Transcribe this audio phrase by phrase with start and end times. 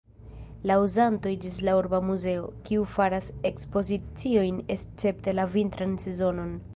[0.69, 6.55] La uzanto iĝis la urba muzeo, kiu faras ekspoziciojn escepte la vintran sezonon.